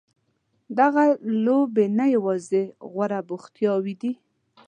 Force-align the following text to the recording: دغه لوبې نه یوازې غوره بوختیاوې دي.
دغه 0.79 1.03
لوبې 1.45 1.85
نه 1.99 2.05
یوازې 2.15 2.63
غوره 2.91 3.19
بوختیاوې 3.27 3.95
دي. 4.01 4.11